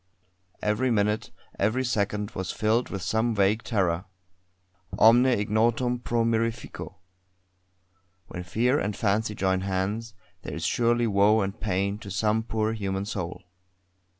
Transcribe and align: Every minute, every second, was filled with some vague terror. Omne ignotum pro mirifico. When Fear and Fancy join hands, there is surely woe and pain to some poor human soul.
Every 0.63 0.89
minute, 0.89 1.29
every 1.59 1.85
second, 1.85 2.31
was 2.31 2.51
filled 2.51 2.89
with 2.89 3.03
some 3.03 3.35
vague 3.35 3.61
terror. 3.61 4.05
Omne 4.97 5.27
ignotum 5.27 5.99
pro 5.99 6.25
mirifico. 6.25 6.95
When 8.25 8.41
Fear 8.41 8.79
and 8.79 8.95
Fancy 8.95 9.35
join 9.35 9.61
hands, 9.61 10.15
there 10.41 10.55
is 10.55 10.65
surely 10.65 11.05
woe 11.05 11.41
and 11.41 11.59
pain 11.59 11.99
to 11.99 12.09
some 12.09 12.41
poor 12.41 12.73
human 12.73 13.05
soul. 13.05 13.43